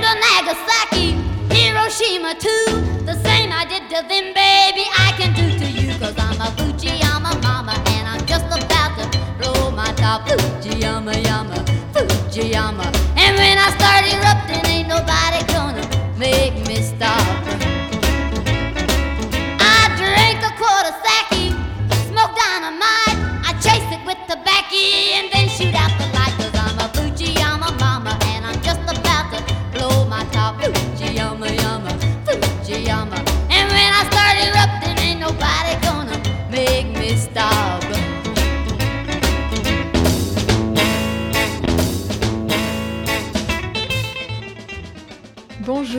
[0.00, 1.12] Nagasaki,
[1.54, 2.66] Hiroshima too.
[3.06, 5.92] The same I did to them, baby, I can do to you.
[5.98, 10.26] Cause I'm a Fujiyama mama and I'm just about to blow my top.
[10.26, 11.56] Fujiyama, yama,
[11.92, 12.86] Fujiyama.
[13.16, 15.86] And when I start erupting, ain't nobody gonna
[16.18, 17.33] make me stop.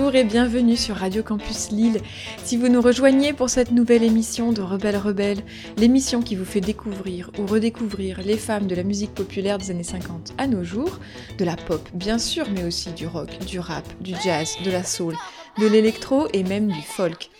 [0.06, 2.00] Bonjour et bienvenue sur Radio Campus Lille.
[2.44, 5.40] Si vous nous rejoignez pour cette nouvelle émission de Rebelle Rebelle,
[5.78, 9.82] l'émission qui vous fait découvrir ou redécouvrir les femmes de la musique populaire des années
[9.82, 11.00] 50 à nos jours,
[11.40, 14.84] de la pop bien sûr, mais aussi du rock, du rap, du jazz, de la
[14.84, 15.16] soul,
[15.58, 17.32] de l'électro et même du folk.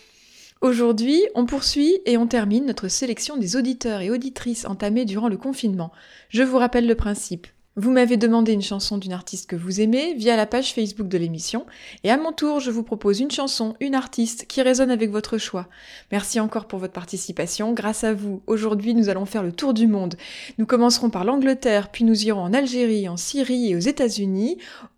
[0.60, 5.36] Aujourd'hui, on poursuit et on termine notre sélection des auditeurs et auditrices entamés durant le
[5.36, 5.92] confinement.
[6.30, 7.46] Je vous rappelle le principe.
[7.78, 11.18] Vous m'avez demandé une chanson d'une artiste que vous aimez via la page Facebook de
[11.18, 11.66] l'émission,
[12.04, 15.36] et à mon tour, je vous propose une chanson, une artiste qui résonne avec votre
[15.36, 15.68] choix.
[16.10, 17.74] Merci encore pour votre participation.
[17.74, 20.14] Grâce à vous, aujourd'hui, nous allons faire le tour du monde.
[20.56, 24.56] Nous commencerons par l'Angleterre, puis nous irons en Algérie, en Syrie et aux États-Unis,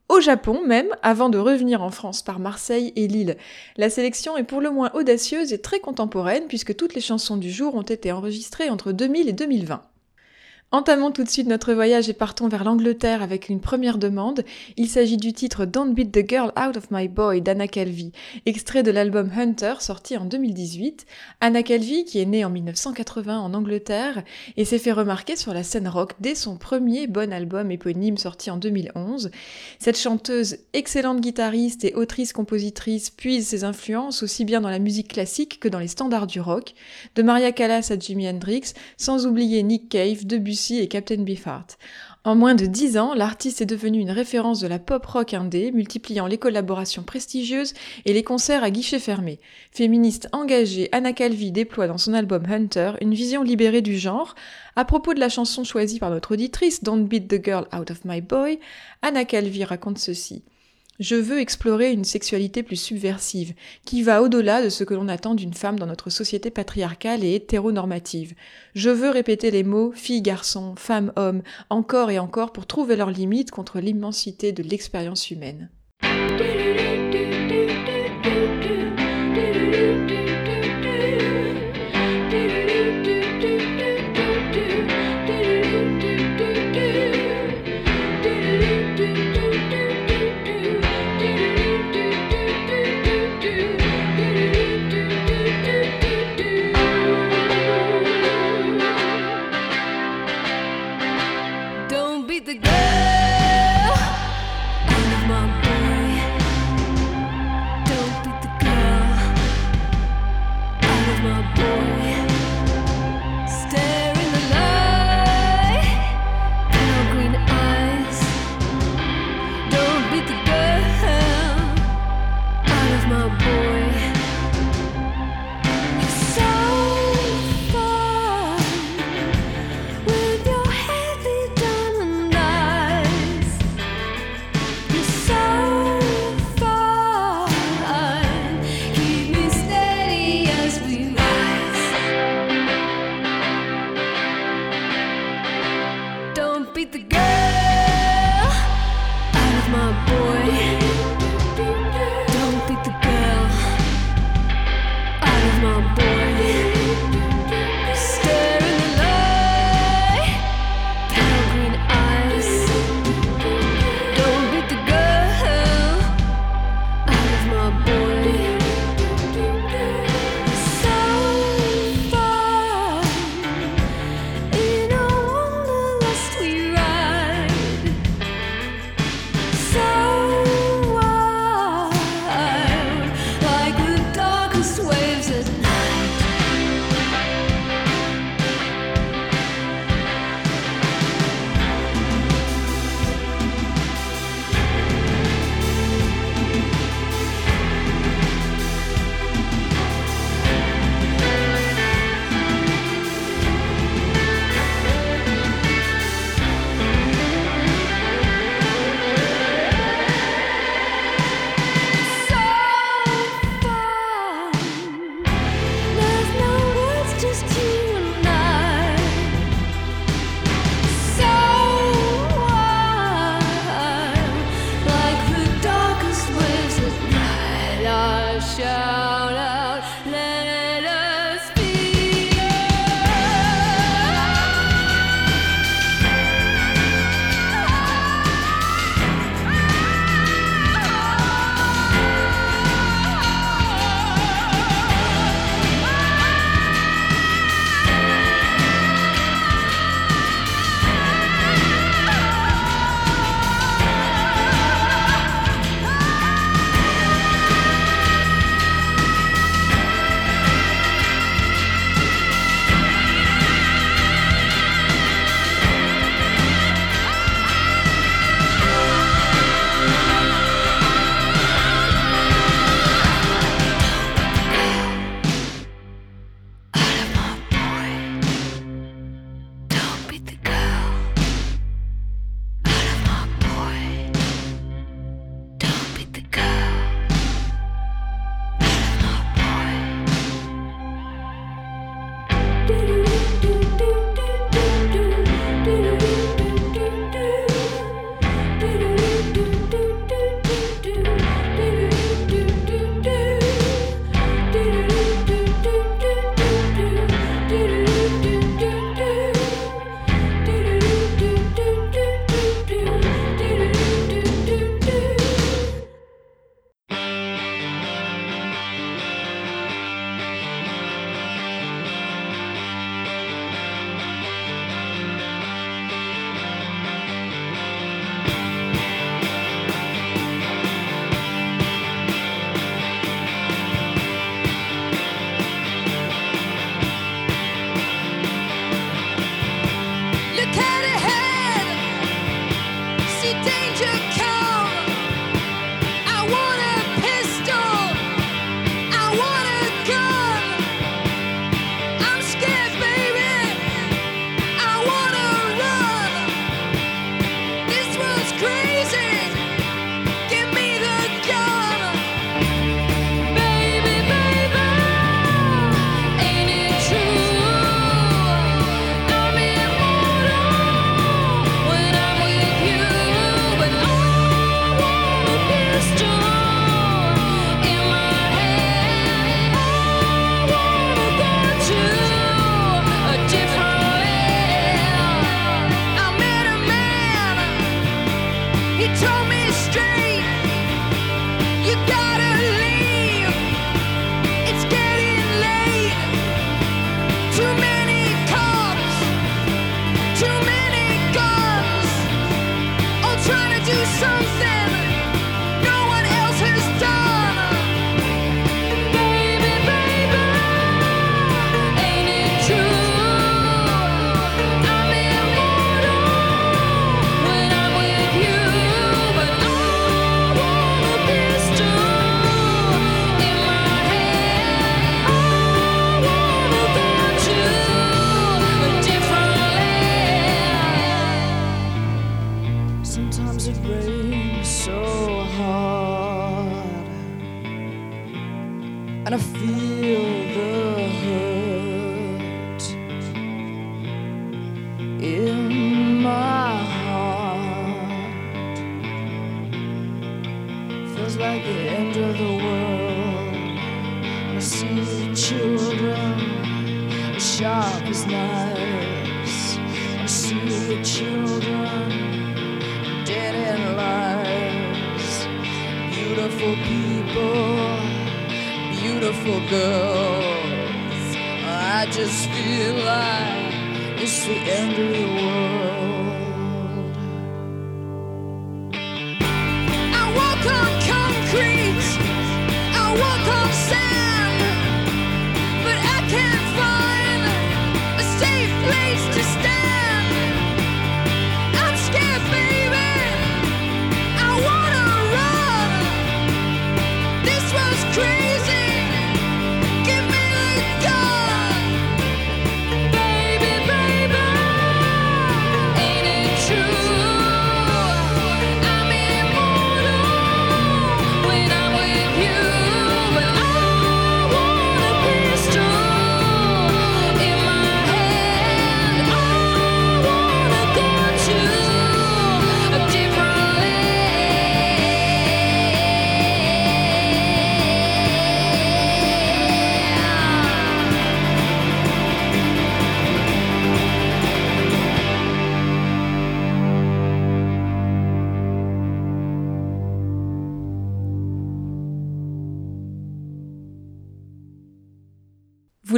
[0.09, 3.39] au Japon même, avant de revenir en France par Marseille et Lille.
[3.77, 7.51] La sélection est pour le moins audacieuse et très contemporaine puisque toutes les chansons du
[7.51, 9.83] jour ont été enregistrées entre 2000 et 2020.
[10.71, 14.45] Entamons tout de suite notre voyage et partons vers l'Angleterre avec une première demande.
[14.77, 18.13] Il s'agit du titre Don't Beat the Girl Out of My Boy d'Anna Calvi,
[18.45, 21.07] extrait de l'album Hunter sorti en 2018.
[21.41, 24.23] Anna Calvi, qui est née en 1980 en Angleterre
[24.59, 28.51] et s'est fait remarquer sur la scène rock dès son premier bon album éponyme sorti
[28.51, 29.31] en 2011.
[29.79, 35.61] Cette chanteuse, excellente guitariste et autrice-compositrice puise ses influences aussi bien dans la musique classique
[35.61, 36.75] que dans les standards du rock,
[37.15, 41.79] de Maria Callas à Jimi Hendrix, sans oublier Nick Cave, Debussy et Captain Beefheart.
[42.25, 45.71] En moins de dix ans, l'artiste est devenu une référence de la pop rock indé,
[45.73, 47.75] multipliant les collaborations prestigieuses
[48.05, 49.39] et les concerts à guichet fermé.
[49.73, 54.35] Féministe engagée, Anna Calvi déploie dans son album Hunter une vision libérée du genre.
[54.77, 58.05] À propos de la chanson choisie par notre auditrice, Don't Beat the Girl Out of
[58.05, 58.59] My Boy,
[59.03, 60.43] Anna Calvi raconte ceci.
[60.99, 63.55] Je veux explorer une sexualité plus subversive,
[63.85, 67.37] qui va au-delà de ce que l'on attend d'une femme dans notre société patriarcale et
[67.37, 68.35] hétéronormative.
[68.75, 73.79] Je veux répéter les mots fille-garçon, femme-homme, encore et encore pour trouver leurs limites contre
[73.79, 75.71] l'immensité de l'expérience humaine.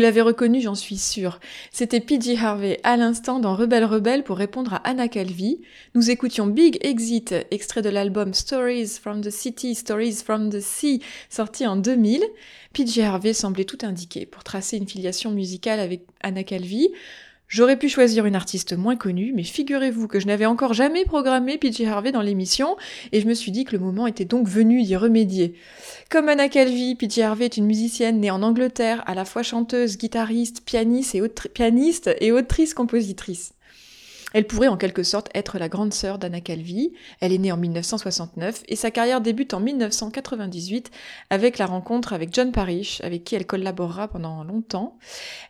[0.00, 1.40] L'avez reconnu, j'en suis sûre.
[1.71, 5.61] C'était PJ Harvey à l'instant dans Rebelle Rebelle pour répondre à Anna Calvi.
[5.95, 11.00] Nous écoutions Big Exit, extrait de l'album Stories from the City, Stories from the Sea,
[11.28, 12.23] sorti en 2000.
[12.73, 16.88] PJ Harvey semblait tout indiquer pour tracer une filiation musicale avec Anna Calvi.
[17.52, 21.59] J'aurais pu choisir une artiste moins connue, mais figurez-vous que je n'avais encore jamais programmé
[21.59, 22.76] PJ Harvey dans l'émission,
[23.11, 25.54] et je me suis dit que le moment était donc venu d'y remédier.
[26.11, 29.99] Comme Anna Calvi, PJ Harvey est une musicienne née en Angleterre, à la fois chanteuse,
[29.99, 33.52] guitariste, pianiste et, autri- pianiste et autrice-compositrice.
[34.32, 36.92] Elle pourrait en quelque sorte être la grande sœur d'Anna Calvi.
[37.20, 40.90] Elle est née en 1969 et sa carrière débute en 1998
[41.30, 44.99] avec la rencontre avec John Parrish, avec qui elle collaborera pendant longtemps.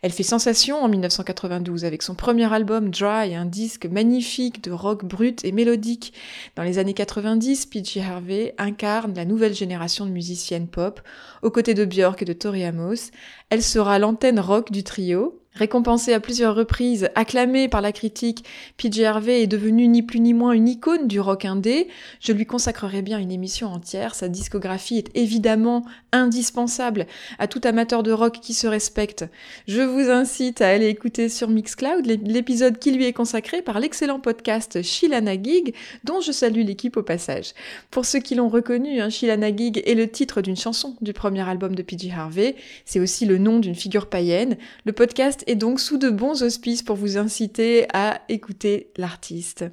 [0.03, 5.05] Elle fait sensation en 1992 avec son premier album Dry, un disque magnifique de rock
[5.05, 6.15] brut et mélodique.
[6.57, 11.01] Dans les années 90, PJ Harvey incarne la nouvelle génération de musiciennes pop,
[11.43, 13.11] aux côtés de Björk et de Tori Amos.
[13.51, 15.40] Elle sera l'antenne rock du trio.
[15.55, 18.45] Récompensée à plusieurs reprises, acclamée par la critique,
[18.77, 21.89] PJ Harvey est devenue ni plus ni moins une icône du rock indé.
[22.21, 24.15] Je lui consacrerai bien une émission entière.
[24.15, 27.07] Sa discographie est évidemment indispensable
[27.41, 29.25] à tout amateur de rock qui se respecte.
[29.67, 33.81] Je vous incite à aller écouter sur Mixcloud l'ép- l'épisode qui lui est consacré par
[33.81, 37.55] l'excellent podcast Shilana Gig, dont je salue l'équipe au passage.
[37.91, 41.47] Pour ceux qui l'ont reconnu, hein, Shilana Gig est le titre d'une chanson du premier
[41.47, 42.55] album de PJ Harvey.
[42.85, 44.57] C'est aussi le nom d'une figure païenne.
[44.87, 49.65] Le podcast est donc sous de bons auspices pour vous inciter à écouter l'artiste.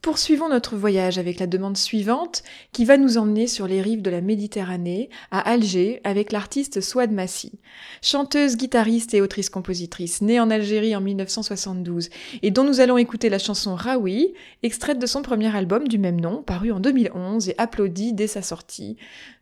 [0.00, 4.10] Poursuivons notre voyage avec la demande suivante qui va nous emmener sur les rives de
[4.10, 7.58] la Méditerranée, à Alger, avec l'artiste Souad Massi.
[8.00, 12.10] Chanteuse, guitariste et autrice-compositrice, née en Algérie en 1972
[12.42, 16.20] et dont nous allons écouter la chanson Raoui, extraite de son premier album du même
[16.20, 18.96] nom, paru en 2011 et applaudi dès sa sortie.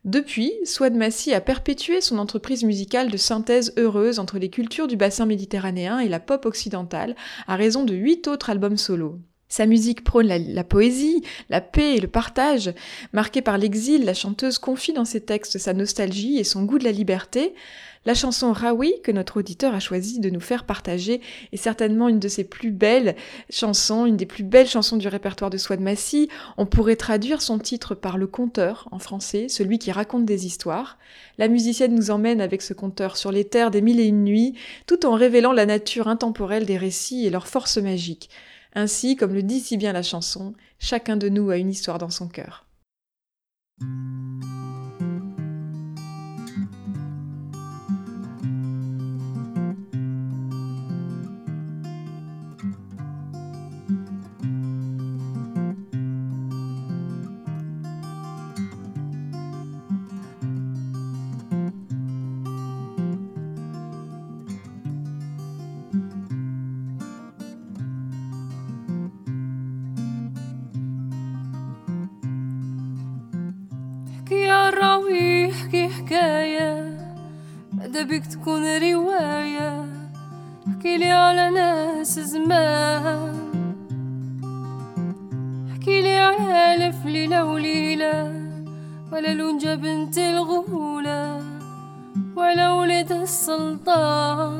[0.05, 4.97] Depuis, Souad Massi a perpétué son entreprise musicale de synthèse heureuse entre les cultures du
[4.97, 7.15] bassin méditerranéen et la pop occidentale,
[7.47, 9.21] à raison de huit autres albums solo.
[9.49, 12.73] Sa musique prône la, poésie, la paix et le partage.
[13.13, 16.85] Marquée par l'exil, la chanteuse confie dans ses textes sa nostalgie et son goût de
[16.85, 17.55] la liberté.
[18.07, 21.21] La chanson Raoui, que notre auditeur a choisi de nous faire partager,
[21.53, 23.17] est certainement une de ses plus belles
[23.51, 26.29] chansons, une des plus belles chansons du répertoire de Massi.
[26.57, 30.99] On pourrait traduire son titre par le conteur en français, celui qui raconte des histoires.
[31.39, 34.55] La musicienne nous emmène avec ce conteur sur les terres des mille et une nuits,
[34.87, 38.31] tout en révélant la nature intemporelle des récits et leur force magique.
[38.79, 42.11] Ainsi, comme le dit si bien la chanson, chacun de nous a une histoire dans
[42.11, 42.67] son cœur.
[78.03, 79.85] بيك تكون رواية
[80.69, 83.37] احكيلي على ناس زمان
[85.73, 88.47] احكيلي على ألف ليلة وليلة
[89.13, 91.43] ولا لونجة بنت الغولة
[92.37, 94.56] ولا ولد السلطان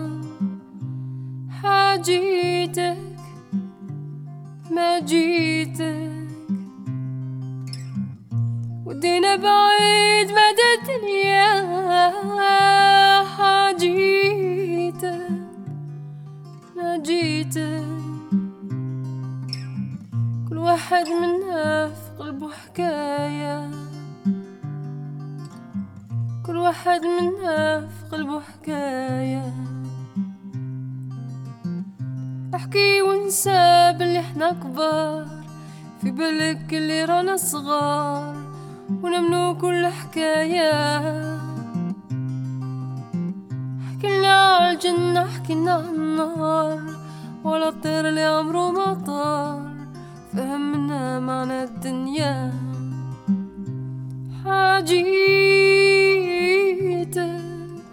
[36.27, 38.37] في بالك اللي رانا صغار
[39.03, 40.73] ونمنو كل حكاية.
[43.87, 46.81] حكينا على الجنة حكينا على النار
[47.45, 49.63] ولا الطير اللي عمره ما طار.
[50.33, 52.53] فهمنا معنى الدنيا.
[54.45, 55.07] حاجيتك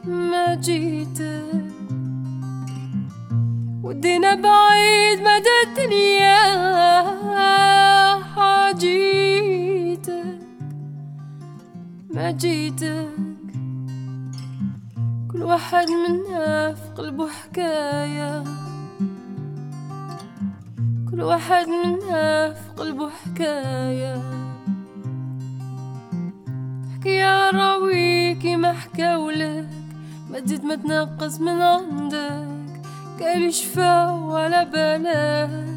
[0.06, 1.74] ما جيتك
[3.84, 5.63] ودينا بعيد الدنيا
[15.54, 18.44] واحد منا في قلبه حكاية
[21.12, 24.22] كل واحد منا في قلبه حكاية
[26.92, 29.70] احكي يا راويكي ما حكاولك
[30.30, 32.82] ما تزيد ما تنقص من عندك.
[33.22, 35.68] قال شفا ولا بالك.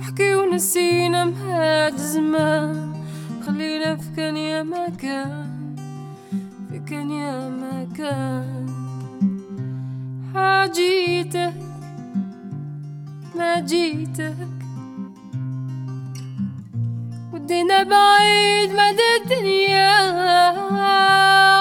[0.00, 2.94] احكي ونسينا مهاد زمان
[3.46, 4.88] خلينا في كان يا ما
[6.84, 8.66] مكان يا كان
[10.34, 11.54] حاجيتك
[13.36, 14.36] ما جيتك.
[17.32, 19.96] ودينا بعيد مدى الدنيا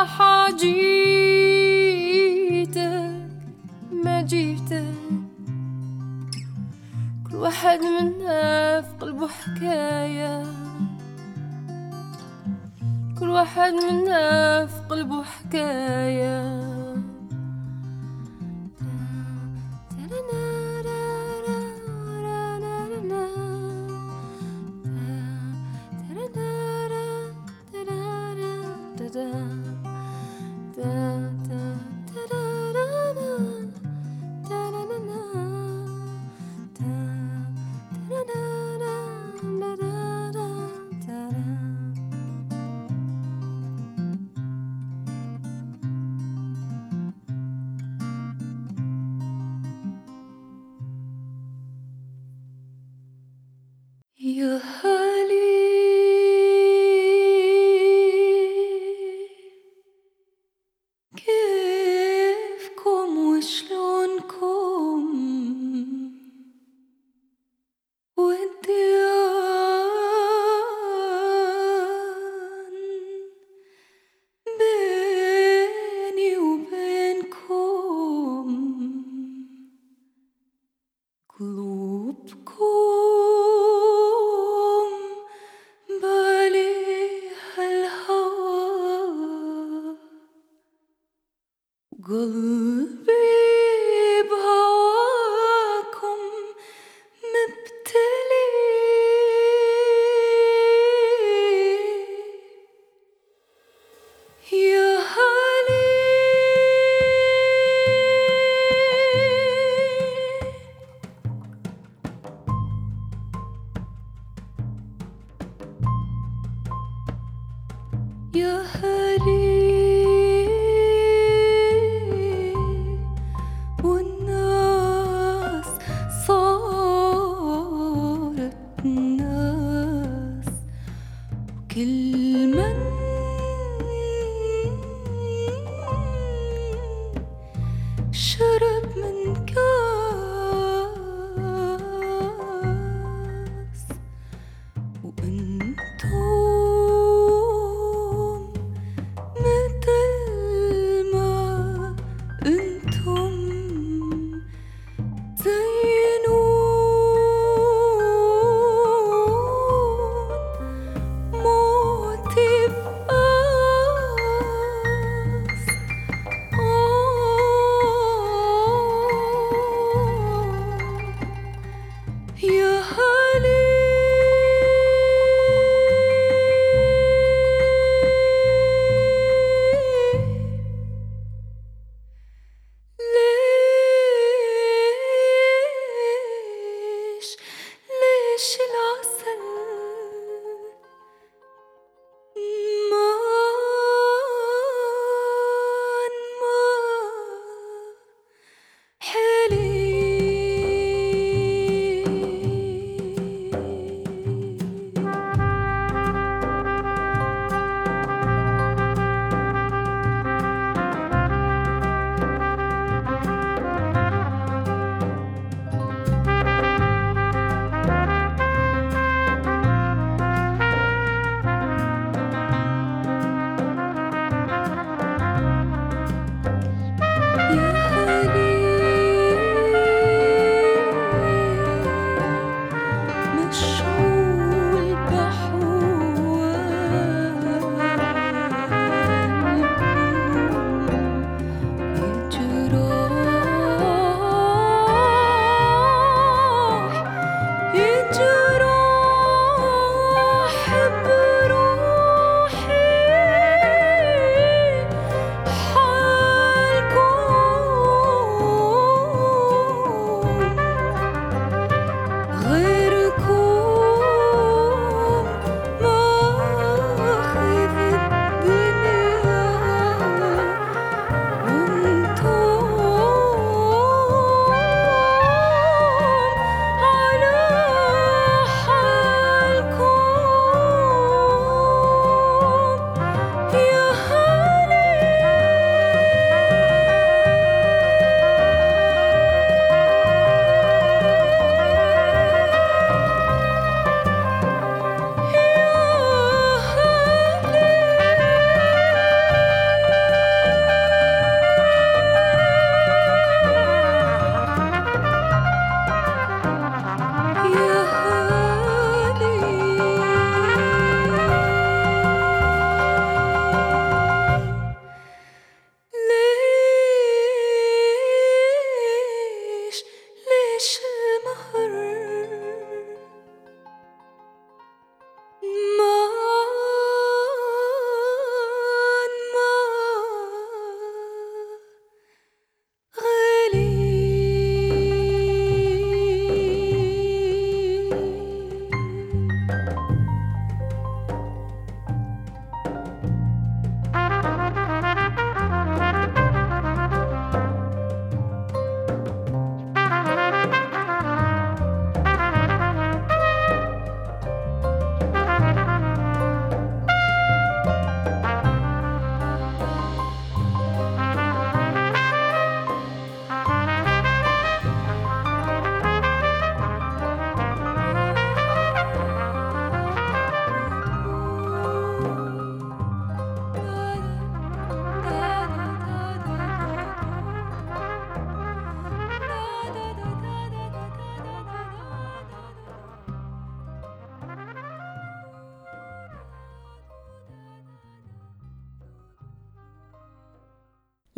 [0.05, 0.83] حاجيتك
[4.03, 4.93] ما جيتك.
[7.29, 10.43] كل واحد منا في قلبه حكاية.
[13.23, 16.72] كل واحد منا في قلبه حكاية.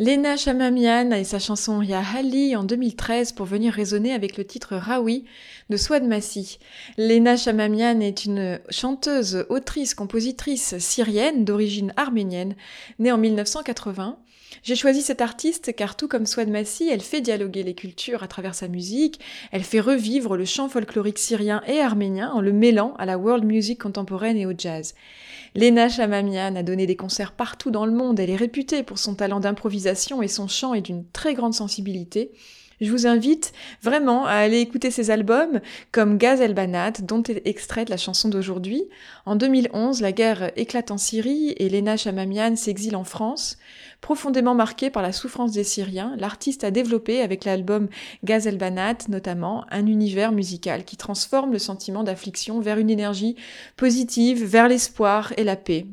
[0.06, 4.76] Lena Chamamian et sa chanson Ya Hali en 2013 pour venir résonner avec le titre
[4.76, 5.24] Rawi
[5.68, 6.60] de Swad Massi.
[6.96, 12.54] Lena Chamamian est une chanteuse, autrice, compositrice syrienne d'origine arménienne,
[13.00, 14.16] née en 1980.
[14.62, 18.28] J'ai choisi cette artiste car tout comme Swad Massi, elle fait dialoguer les cultures à
[18.28, 22.94] travers sa musique, elle fait revivre le chant folklorique syrien et arménien en le mêlant
[22.98, 24.94] à la world music contemporaine et au jazz.
[25.54, 29.14] Lena Chamamian a donné des concerts partout dans le monde, elle est réputée pour son
[29.14, 32.32] talent d'improvisation et son chant est d'une très grande sensibilité.
[32.80, 35.60] Je vous invite vraiment à aller écouter ses albums
[35.92, 38.84] comme Gaz El Banat, dont est extraite la chanson d'aujourd'hui.
[39.24, 43.56] En 2011, la guerre éclate en Syrie et Lena Chamamian s'exile en France.
[44.02, 47.88] Profondément marquée par la souffrance des Syriens, l'artiste a développé avec l'album
[48.24, 53.36] Gaz El Banat notamment un univers musical qui transforme le sentiment d'affliction vers une énergie
[53.78, 55.86] positive, vers l'espoir et la paix.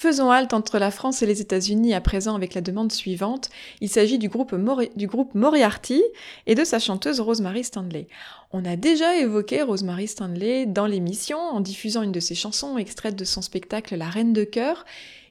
[0.00, 3.50] Faisons halte entre la France et les États-Unis à présent avec la demande suivante.
[3.80, 4.54] Il s'agit du groupe,
[4.94, 6.00] du groupe Moriarty
[6.46, 8.06] et de sa chanteuse Rosemary Stanley.
[8.52, 13.16] On a déjà évoqué Rosemary Stanley dans l'émission en diffusant une de ses chansons extraite
[13.16, 14.84] de son spectacle La Reine de Cœur.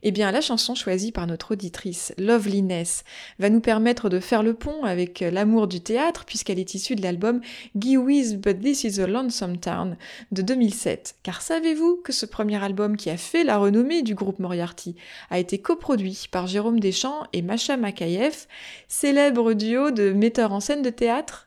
[0.10, 3.04] Eh bien, la chanson choisie par notre auditrice, Loveliness,
[3.40, 7.02] va nous permettre de faire le pont avec l'amour du théâtre puisqu'elle est issue de
[7.02, 7.42] l'album
[7.76, 9.98] Whiz But This Is a Lonesome Town
[10.32, 11.16] de 2007.
[11.24, 14.96] Car savez-vous que ce premier album qui a fait la renommée du groupe Moriarty
[15.30, 18.46] a été coproduit par Jérôme Deschamps et Masha Makayev,
[18.88, 21.47] célèbre duo de metteurs en scène de théâtre?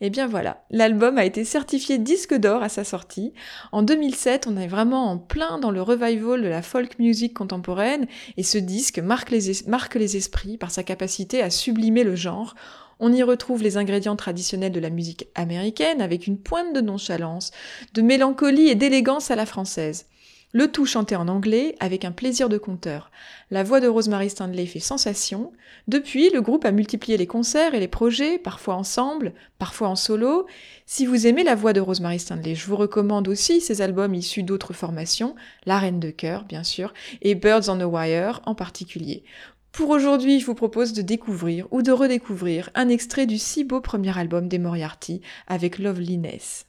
[0.00, 3.32] Eh bien voilà, l'album a été certifié disque d'or à sa sortie.
[3.72, 8.06] En 2007, on est vraiment en plein dans le revival de la folk music contemporaine
[8.36, 12.16] et ce disque marque les, es- marque les esprits par sa capacité à sublimer le
[12.16, 12.54] genre.
[13.00, 17.52] On y retrouve les ingrédients traditionnels de la musique américaine avec une pointe de nonchalance,
[17.94, 20.06] de mélancolie et d'élégance à la française.
[20.52, 23.10] Le tout chanté en anglais avec un plaisir de conteur.
[23.50, 25.52] La voix de Rosemary Stanley fait sensation.
[25.88, 30.46] Depuis, le groupe a multiplié les concerts et les projets, parfois ensemble, parfois en solo.
[30.86, 34.42] Si vous aimez la voix de Rosemary Stanley, je vous recommande aussi ses albums issus
[34.42, 35.34] d'autres formations,
[35.66, 39.24] La Reine de Cœur, bien sûr, et Birds on a Wire en particulier.
[39.72, 43.82] Pour aujourd'hui, je vous propose de découvrir ou de redécouvrir un extrait du si beau
[43.82, 46.64] premier album des Moriarty avec Loveliness.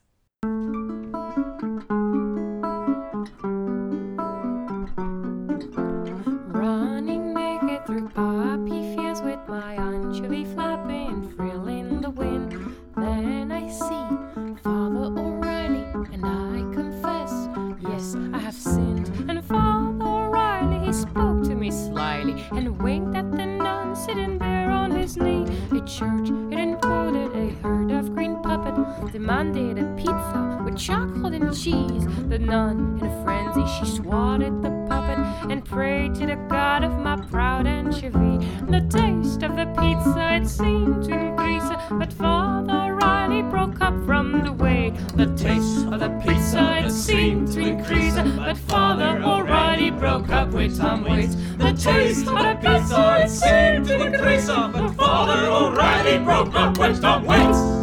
[25.99, 32.05] Church, it included a herd of green puppet, demanded a pizza with chocolate and cheese.
[32.29, 35.19] The nun, in a frenzy, she swatted the puppet
[35.51, 38.37] and prayed to the God of my proud anchovy.
[38.69, 44.45] The taste of the pizza, it seemed to increase, but Father O'Reilly broke up from
[44.45, 44.93] the way.
[45.15, 49.21] The taste of the pizza, it seemed to increase, but Father
[49.99, 51.35] broke up with Tom Waits.
[51.57, 57.01] The taste of the pizza, it seemed to increase, but Father O'Reilly broke up with
[57.01, 57.78] Tom Waits.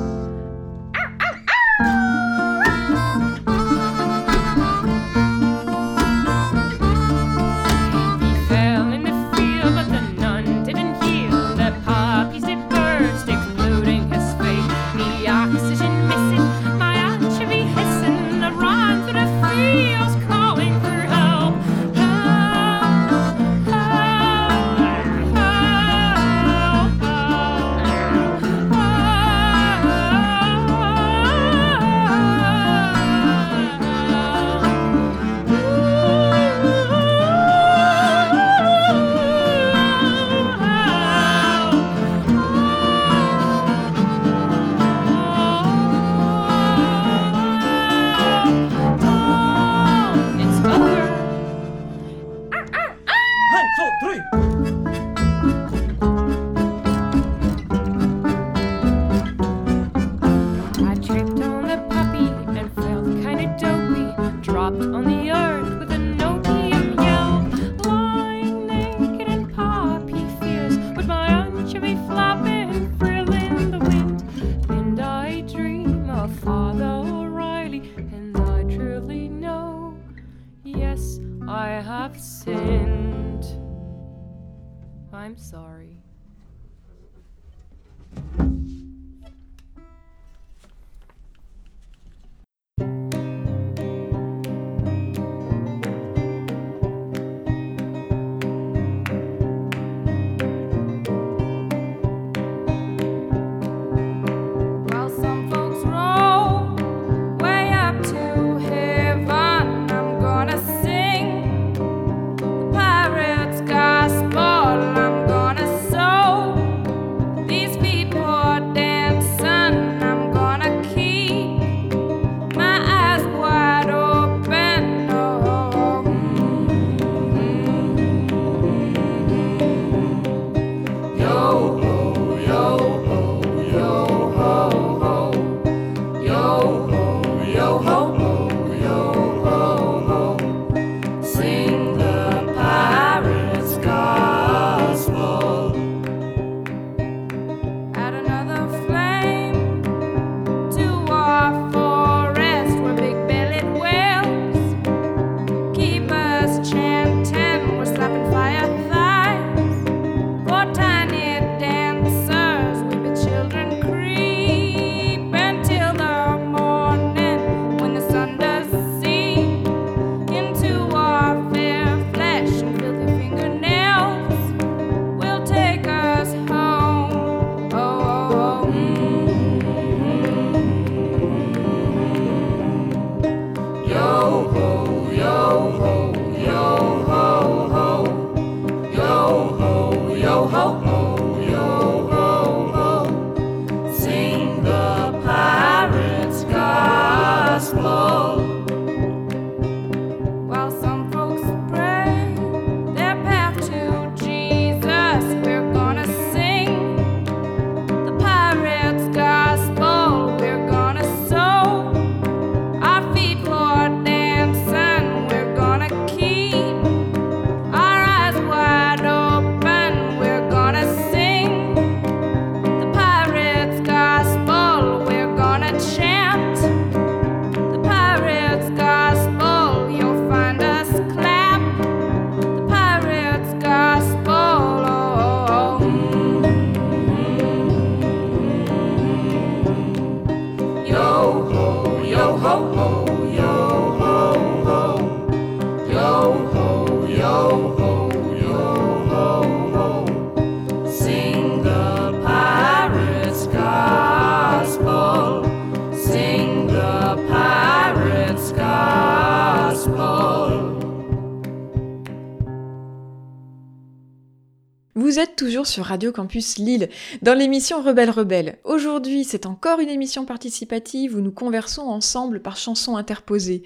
[265.82, 266.88] Radio Campus Lille,
[267.22, 268.58] dans l'émission Rebelle Rebelle.
[268.64, 273.62] Aujourd'hui, c'est encore une émission participative où nous conversons ensemble par chansons interposées.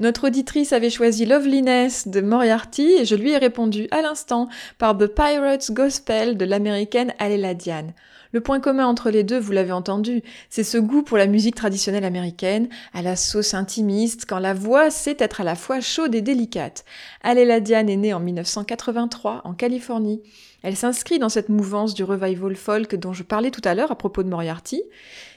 [0.00, 4.48] Notre auditrice avait choisi Loveliness de Moriarty et je lui ai répondu à l'instant
[4.78, 7.92] par The Pirates Gospel de l'américaine Alela Diane.
[8.32, 11.54] Le point commun entre les deux, vous l'avez entendu, c'est ce goût pour la musique
[11.54, 16.14] traditionnelle américaine, à la sauce intimiste, quand la voix sait être à la fois chaude
[16.14, 16.86] et délicate.
[17.22, 20.22] Alela Diane est née en 1983 en Californie.
[20.62, 23.96] Elle s'inscrit dans cette mouvance du revival folk dont je parlais tout à l'heure à
[23.96, 24.82] propos de Moriarty.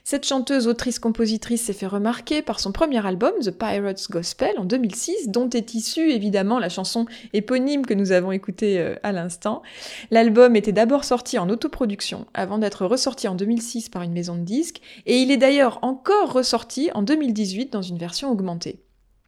[0.04, 4.66] Cette chanteuse, autrice, compositrice s'est fait remarquer par son premier album, The Pirates Gospel, en
[4.66, 9.64] 2006, dont est issue évidemment la chanson éponyme que nous avons écoutée euh, à l'instant.
[10.12, 14.44] L'album était d'abord sorti en autoproduction, avant d'être ressorti en 2006 par une maison de
[14.44, 18.85] disques, et il est d'ailleurs encore ressorti en 2018 dans une version augmentée.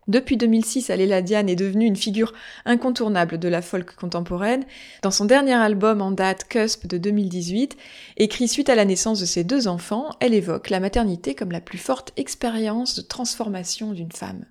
[0.08, 4.64] Depuis 2006, Aléla Diane est devenue une figure incontournable de la folk contemporaine.
[5.02, 7.76] Dans son dernier album en date Cusp de 2018,
[8.16, 11.60] écrit suite à la naissance de ses deux enfants, elle évoque la maternité comme la
[11.60, 14.46] plus forte expérience de transformation d'une femme.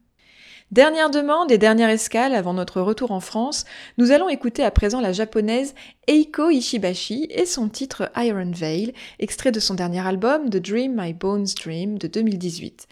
[0.73, 3.65] Dernière demande et dernière escale avant notre retour en France,
[3.97, 5.75] nous allons écouter à présent la japonaise
[6.07, 11.15] Eiko Ishibashi et son titre Iron Veil, extrait de son dernier album The Dream My
[11.15, 12.89] Bones Dream de 2018.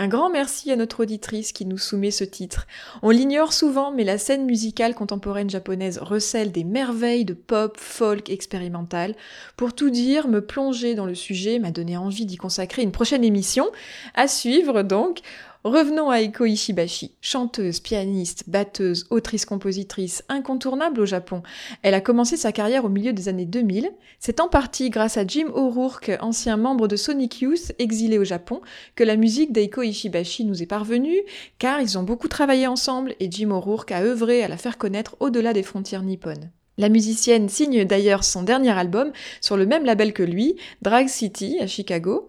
[0.00, 2.68] Un grand merci à notre auditrice qui nous soumet ce titre.
[3.02, 8.30] On l'ignore souvent, mais la scène musicale contemporaine japonaise recèle des merveilles de pop, folk,
[8.30, 9.16] expérimental.
[9.56, 13.24] Pour tout dire, me plonger dans le sujet m'a donné envie d'y consacrer une prochaine
[13.24, 13.66] émission.
[14.14, 15.18] À suivre donc.
[15.64, 21.42] Revenons à Eiko Ishibashi, chanteuse, pianiste, batteuse, autrice-compositrice, incontournable au Japon.
[21.82, 23.90] Elle a commencé sa carrière au milieu des années 2000.
[24.20, 28.60] C'est en partie grâce à Jim O'Rourke, ancien membre de Sonic Youth, exilé au Japon,
[28.94, 31.20] que la musique d'Eiko Ishibashi nous est parvenue,
[31.58, 35.16] car ils ont beaucoup travaillé ensemble et Jim O'Rourke a œuvré à la faire connaître
[35.18, 36.52] au-delà des frontières nippones.
[36.78, 41.58] La musicienne signe d'ailleurs son dernier album sur le même label que lui, Drag City
[41.60, 42.28] à Chicago.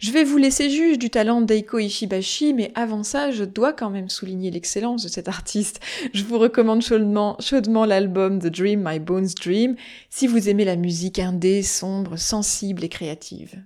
[0.00, 3.90] Je vais vous laisser juge du talent d'Eiko Ishibashi, mais avant ça, je dois quand
[3.90, 5.80] même souligner l'excellence de cet artiste.
[6.14, 9.76] Je vous recommande chaudement, chaudement l'album The Dream My Bones Dream
[10.08, 13.62] si vous aimez la musique indé, sombre, sensible et créative.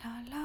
[0.00, 0.37] la la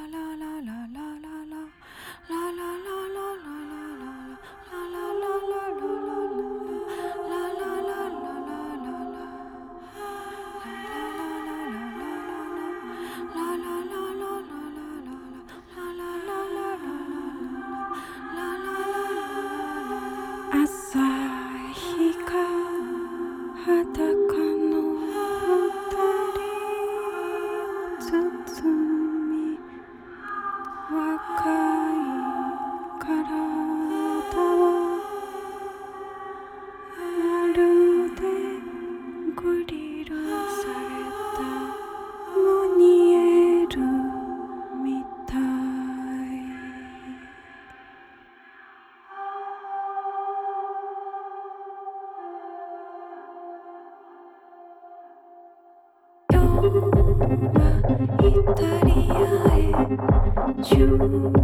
[60.71, 61.42] you.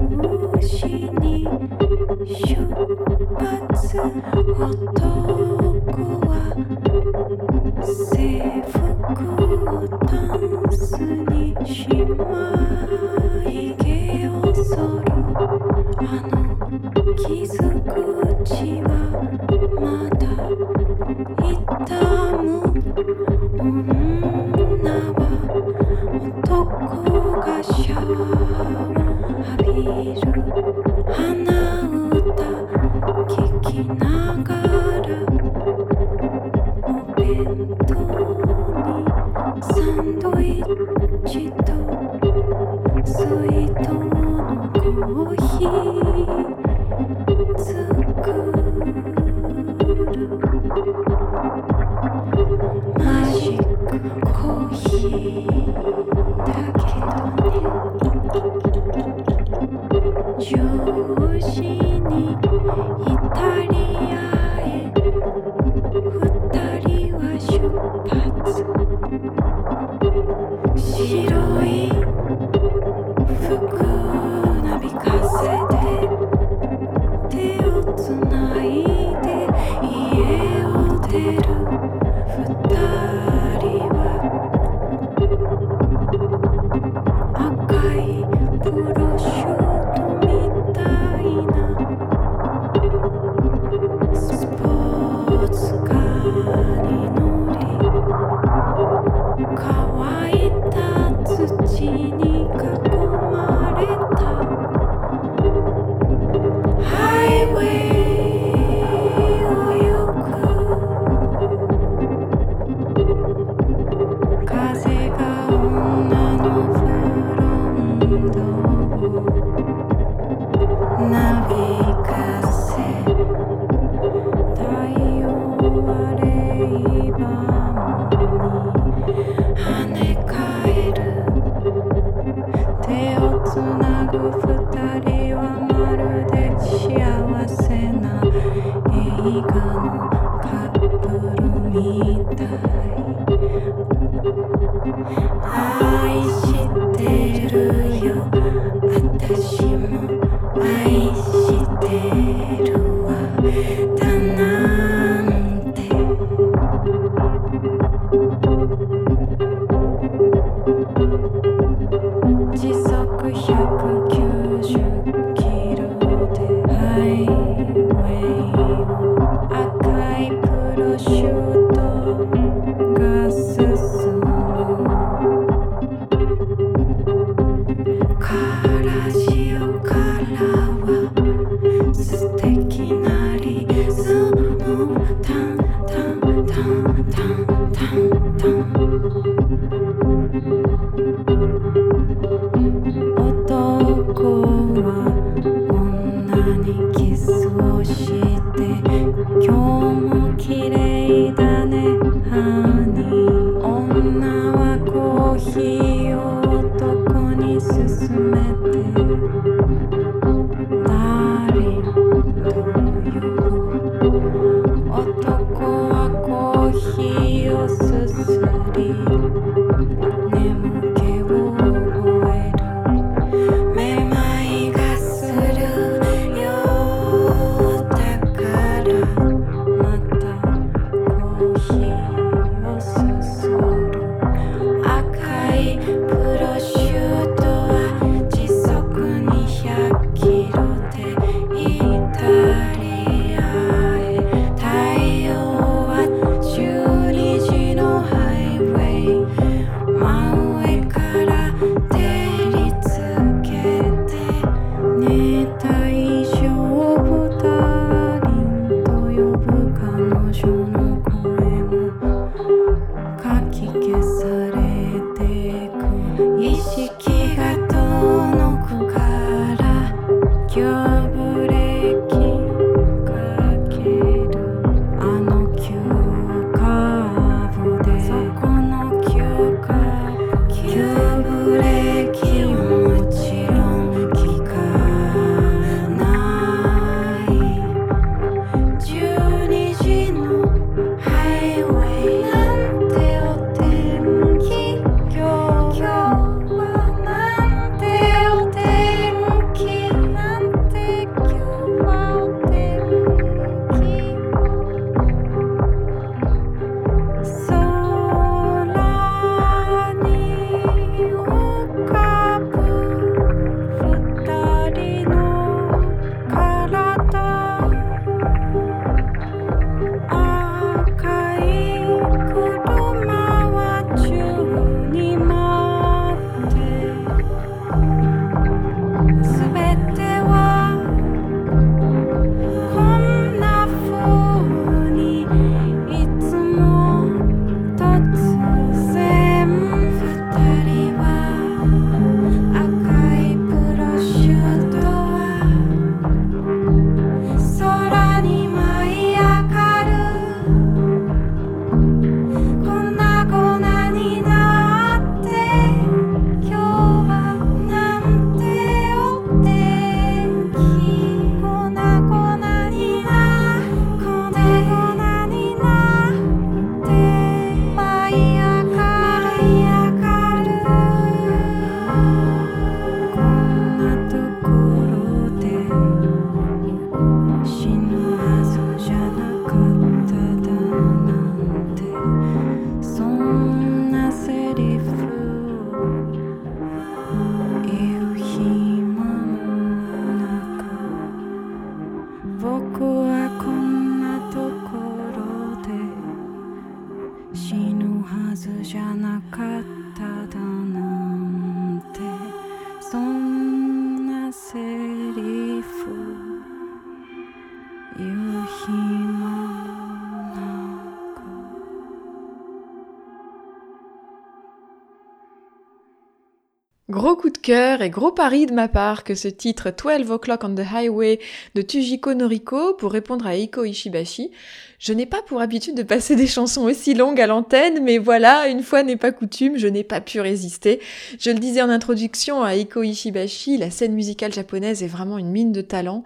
[417.41, 421.19] Cœur et gros pari de ma part que ce titre 12 O'Clock on the Highway
[421.55, 424.31] de Tujiko Noriko pour répondre à Eiko Ishibashi.
[424.79, 428.47] Je n'ai pas pour habitude de passer des chansons aussi longues à l'antenne, mais voilà,
[428.47, 430.79] une fois n'est pas coutume, je n'ai pas pu résister.
[431.19, 435.31] Je le disais en introduction à Eiko Ishibashi, la scène musicale japonaise est vraiment une
[435.31, 436.03] mine de talent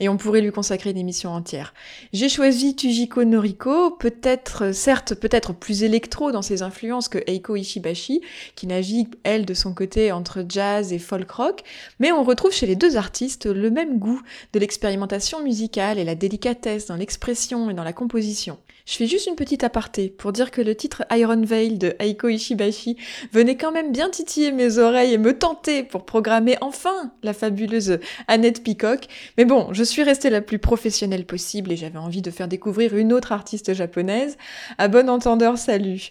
[0.00, 1.74] et on pourrait lui consacrer une émission entière.
[2.12, 8.22] J'ai choisi Tujiko Noriko, peut-être, certes, peut-être plus électro dans ses influences que Eiko Ishibashi,
[8.56, 11.62] qui navigue, elle, de son côté entre jazz et folk rock,
[11.98, 14.20] mais on retrouve chez les deux artistes le même goût
[14.52, 18.58] de l'expérimentation musicale et la délicatesse dans l'expression et dans la composition.
[18.90, 22.26] Je fais juste une petite aparté pour dire que le titre Iron Veil de Eiko
[22.26, 22.96] Ishibashi
[23.32, 28.00] venait quand même bien titiller mes oreilles et me tenter pour programmer enfin la fabuleuse
[28.26, 29.06] Annette Peacock.
[29.38, 32.96] Mais bon, je suis restée la plus professionnelle possible et j'avais envie de faire découvrir
[32.96, 34.36] une autre artiste japonaise.
[34.76, 36.10] À bon entendeur, salut.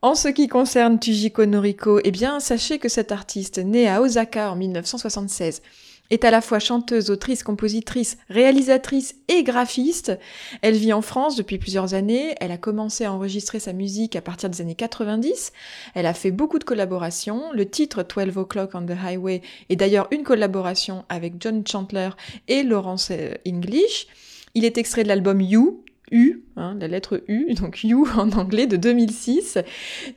[0.00, 4.52] En ce qui concerne Tujiko Noriko, eh bien, sachez que cette artiste, née à Osaka
[4.52, 5.62] en 1976,
[6.10, 10.18] est à la fois chanteuse, autrice, compositrice, réalisatrice et graphiste.
[10.62, 12.34] Elle vit en France depuis plusieurs années.
[12.40, 15.52] Elle a commencé à enregistrer sa musique à partir des années 90.
[15.94, 17.52] Elle a fait beaucoup de collaborations.
[17.52, 22.10] Le titre 12 O'Clock on the Highway est d'ailleurs une collaboration avec John Chandler
[22.48, 24.06] et Laurence euh, English.
[24.54, 28.66] Il est extrait de l'album You, U, hein, la lettre U, donc You en anglais
[28.66, 29.58] de 2006.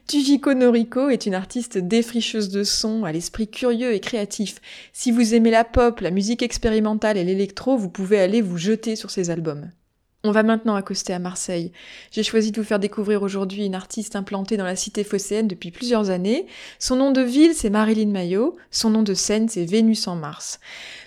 [0.07, 4.59] Tujiko Noriko est une artiste défricheuse de son, à l'esprit curieux et créatif.
[4.91, 8.95] Si vous aimez la pop, la musique expérimentale et l'électro, vous pouvez aller vous jeter
[8.95, 9.69] sur ses albums.
[10.25, 11.73] On va maintenant accoster à Marseille.
[12.11, 15.69] J'ai choisi de vous faire découvrir aujourd'hui une artiste implantée dans la cité phocéenne depuis
[15.69, 16.47] plusieurs années.
[16.79, 18.55] Son nom de ville, c'est Marilyn Maillot.
[18.71, 20.61] Son nom de scène, c'est Vénus en Mars.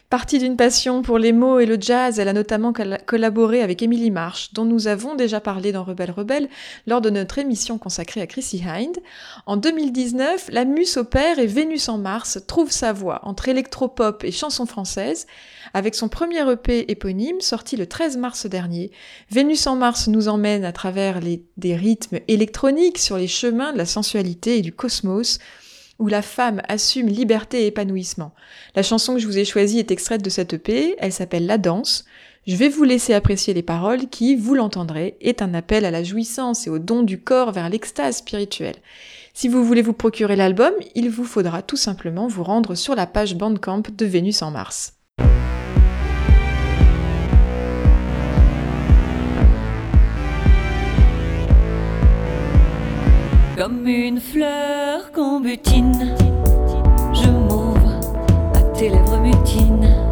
[0.09, 2.73] Partie d'une passion pour les mots et le jazz, elle a notamment
[3.07, 6.49] collaboré avec Emily Marsh, dont nous avons déjà parlé dans Rebelle Rebelle
[6.87, 8.97] lors de notre émission consacrée à Chrissy Hind.
[9.47, 14.31] En 2019, la muse opère et Vénus en Mars trouve sa voix entre électropop et
[14.31, 15.27] chansons françaises
[15.75, 18.93] avec son premier EP éponyme sorti le 13 mars dernier.
[19.33, 23.87] Vénus en Mars nous emmène à travers des rythmes électroniques sur les chemins de la
[23.87, 25.41] sensualité et du cosmos
[25.99, 28.33] où la femme assume liberté et épanouissement.
[28.75, 31.59] La chanson que je vous ai choisie est extraite de cette EP, elle s'appelle La
[31.59, 32.05] danse.
[32.47, 36.05] Je vais vous laisser apprécier les paroles qui, vous l'entendrez, est un appel à la
[36.05, 38.77] jouissance et au don du corps vers l'extase spirituelle.
[39.35, 43.07] Si vous voulez vous procurer l'album, il vous faudra tout simplement vous rendre sur la
[43.07, 44.95] page Bandcamp de Vénus en Mars.
[53.67, 56.15] Comme une fleur qu'on butine,
[57.13, 58.01] je m'ouvre
[58.55, 60.06] à tes lèvres mutines.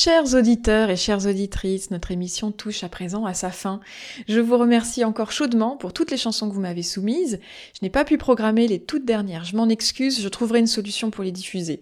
[0.00, 3.80] Chers auditeurs et chères auditrices, notre émission touche à présent à sa fin.
[4.28, 7.40] Je vous remercie encore chaudement pour toutes les chansons que vous m'avez soumises.
[7.74, 11.10] Je n'ai pas pu programmer les toutes dernières, je m'en excuse, je trouverai une solution
[11.10, 11.80] pour les diffuser.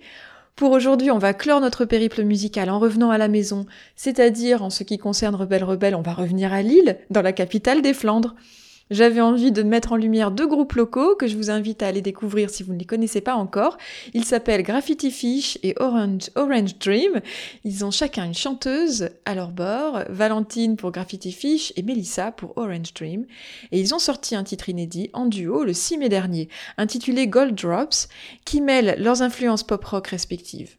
[0.55, 4.71] Pour aujourd'hui, on va clore notre périple musical en revenant à la maison, c'est-à-dire en
[4.71, 8.35] ce qui concerne Rebelle Rebelle, on va revenir à Lille, dans la capitale des Flandres.
[8.91, 12.03] J'avais envie de mettre en lumière deux groupes locaux que je vous invite à aller
[12.03, 13.79] découvrir si vous ne les connaissez pas encore.
[14.15, 17.21] Ils s'appellent Graffiti Fish et Orange, Orange Dream.
[17.65, 22.57] Ils ont chacun une chanteuse à leur bord, Valentine pour Graffiti Fish et Melissa pour
[22.57, 23.27] Orange Dream.
[23.73, 27.57] Et ils ont sorti un titre inédit en duo le 6 mai dernier, intitulé Gold
[27.57, 28.09] Drops,
[28.45, 30.77] qui mêle leurs influences pop-rock respectives.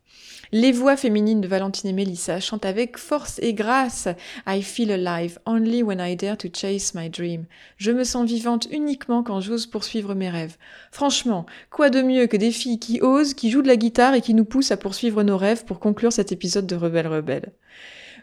[0.53, 4.07] Les voix féminines de Valentine et Melissa chantent avec force et grâce
[4.47, 7.45] I feel alive only when I dare to chase my dream.
[7.75, 10.55] Je me sens vivante uniquement quand j'ose poursuivre mes rêves.
[10.91, 14.21] Franchement, quoi de mieux que des filles qui osent, qui jouent de la guitare et
[14.21, 17.51] qui nous poussent à poursuivre nos rêves pour conclure cet épisode de Rebelle Rebelle?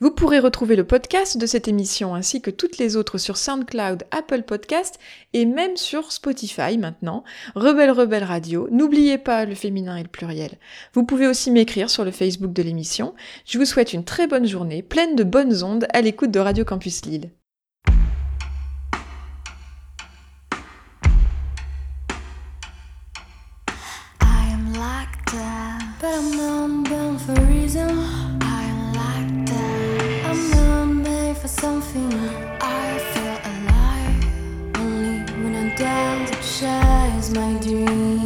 [0.01, 4.05] Vous pourrez retrouver le podcast de cette émission ainsi que toutes les autres sur SoundCloud,
[4.11, 4.99] Apple Podcast
[5.33, 7.23] et même sur Spotify maintenant.
[7.55, 8.69] Rebelle Rebelle Radio.
[8.71, 10.59] N'oubliez pas le féminin et le pluriel.
[10.95, 13.15] Vous pouvez aussi m'écrire sur le Facebook de l'émission.
[13.47, 16.65] Je vous souhaite une très bonne journée, pleine de bonnes ondes à l'écoute de Radio
[16.65, 17.31] Campus Lille.
[31.65, 32.13] Something.
[32.61, 34.23] I feel alive
[34.83, 38.24] only when I dance to chase my dreams.